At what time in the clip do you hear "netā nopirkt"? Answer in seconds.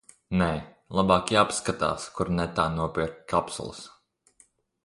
2.39-3.23